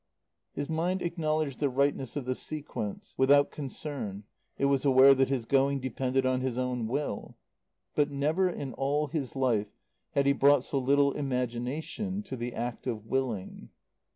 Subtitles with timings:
[0.53, 4.23] His mind acknowledged the rightness of the sequence without concern.
[4.57, 7.37] It was aware that his going depended on his own will.
[7.93, 9.67] But never in all his life
[10.15, 13.69] had he brought so little imagination to the act of willing.